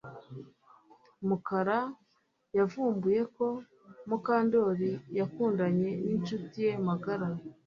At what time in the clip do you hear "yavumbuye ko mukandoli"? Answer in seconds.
2.57-4.91